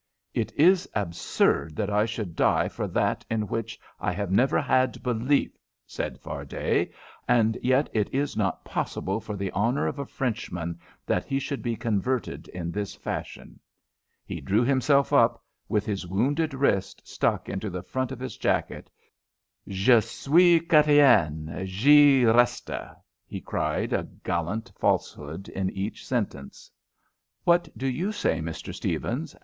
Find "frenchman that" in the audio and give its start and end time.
10.07-11.25